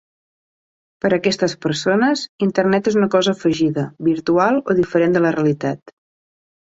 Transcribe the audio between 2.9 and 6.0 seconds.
és una cosa afegida, virtual o diferent de la realitat.